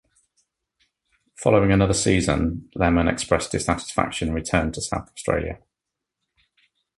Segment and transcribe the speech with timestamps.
[1.35, 5.59] Following another season, Lehmann expressed dissatisfaction, and returned to South Australia.